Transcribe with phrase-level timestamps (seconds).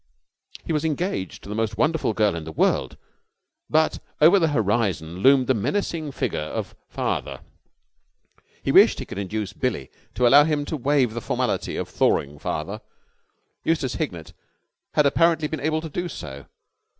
[0.65, 2.97] He was engaged to the most wonderful girl in the world,
[3.69, 7.41] but over the horizon loomed the menacing figure of Father.
[8.63, 12.39] He wished he could induce Billie to allow him to waive the formality of thawing
[12.39, 12.81] Father.
[13.63, 14.33] Eustace Hignett
[14.95, 16.47] had apparently been able to do so.